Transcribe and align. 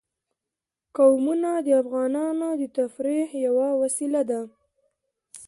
قومونه 0.97 1.49
د 1.65 1.67
افغانانو 1.81 2.47
د 2.61 2.63
تفریح 2.77 3.27
یوه 3.45 3.67
وسیله 3.81 4.21
ده. 4.29 4.41